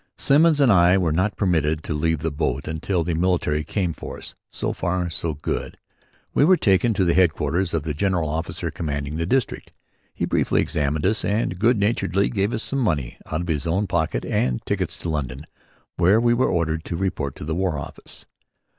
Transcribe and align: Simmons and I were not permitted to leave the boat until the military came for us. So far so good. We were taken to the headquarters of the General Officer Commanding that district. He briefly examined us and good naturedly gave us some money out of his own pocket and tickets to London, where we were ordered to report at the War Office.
Simmons 0.17 0.59
and 0.59 0.71
I 0.73 0.97
were 0.97 1.11
not 1.11 1.37
permitted 1.37 1.83
to 1.83 1.93
leave 1.93 2.21
the 2.23 2.31
boat 2.31 2.67
until 2.67 3.03
the 3.03 3.13
military 3.13 3.63
came 3.63 3.93
for 3.93 4.17
us. 4.17 4.33
So 4.51 4.73
far 4.73 5.11
so 5.11 5.35
good. 5.35 5.77
We 6.33 6.43
were 6.43 6.57
taken 6.57 6.95
to 6.95 7.05
the 7.05 7.13
headquarters 7.13 7.71
of 7.71 7.83
the 7.83 7.93
General 7.93 8.27
Officer 8.27 8.71
Commanding 8.71 9.17
that 9.17 9.27
district. 9.27 9.69
He 10.11 10.25
briefly 10.25 10.59
examined 10.59 11.05
us 11.05 11.23
and 11.23 11.59
good 11.59 11.77
naturedly 11.77 12.29
gave 12.29 12.51
us 12.51 12.63
some 12.63 12.79
money 12.79 13.19
out 13.27 13.41
of 13.41 13.47
his 13.47 13.67
own 13.67 13.85
pocket 13.85 14.25
and 14.25 14.59
tickets 14.65 14.97
to 14.97 15.09
London, 15.09 15.45
where 15.97 16.19
we 16.19 16.33
were 16.33 16.49
ordered 16.49 16.83
to 16.85 16.95
report 16.95 17.39
at 17.39 17.45
the 17.45 17.53
War 17.53 17.77
Office. 17.77 18.25